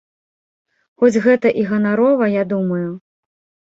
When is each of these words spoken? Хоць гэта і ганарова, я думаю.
Хоць 1.03 1.21
гэта 1.27 1.47
і 1.63 1.69
ганарова, 1.69 2.25
я 2.41 2.51
думаю. 2.59 2.87